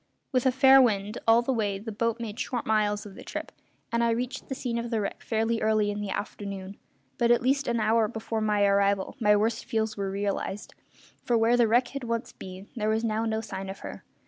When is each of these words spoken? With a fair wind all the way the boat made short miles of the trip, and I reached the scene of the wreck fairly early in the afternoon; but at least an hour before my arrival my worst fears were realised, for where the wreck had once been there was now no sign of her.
With 0.31 0.47
a 0.47 0.51
fair 0.51 0.81
wind 0.81 1.19
all 1.27 1.43
the 1.43 1.53
way 1.53 1.77
the 1.77 1.91
boat 1.91 2.19
made 2.19 2.39
short 2.39 2.65
miles 2.65 3.05
of 3.05 3.13
the 3.13 3.21
trip, 3.21 3.51
and 3.91 4.03
I 4.03 4.09
reached 4.09 4.49
the 4.49 4.55
scene 4.55 4.79
of 4.79 4.89
the 4.89 4.99
wreck 4.99 5.21
fairly 5.21 5.61
early 5.61 5.91
in 5.91 6.01
the 6.01 6.09
afternoon; 6.09 6.77
but 7.19 7.29
at 7.29 7.43
least 7.43 7.67
an 7.67 7.79
hour 7.79 8.07
before 8.07 8.41
my 8.41 8.65
arrival 8.65 9.15
my 9.19 9.35
worst 9.35 9.63
fears 9.65 9.95
were 9.95 10.09
realised, 10.09 10.73
for 11.23 11.37
where 11.37 11.55
the 11.55 11.67
wreck 11.67 11.89
had 11.89 12.03
once 12.05 12.31
been 12.33 12.67
there 12.75 12.89
was 12.89 13.03
now 13.03 13.25
no 13.25 13.41
sign 13.41 13.69
of 13.69 13.81
her. 13.81 14.03